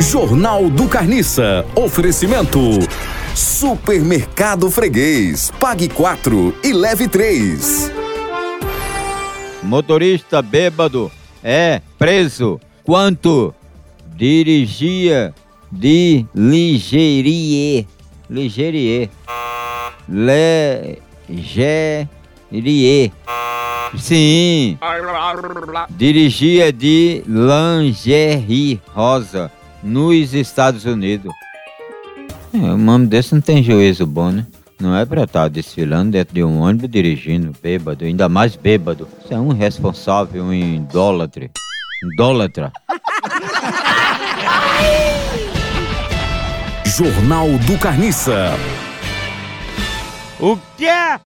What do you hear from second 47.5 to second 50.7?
do Carniça. O